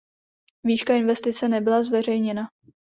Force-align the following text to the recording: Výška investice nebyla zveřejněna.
Výška 0.63 0.93
investice 0.95 1.47
nebyla 1.47 1.83
zveřejněna. 1.83 2.47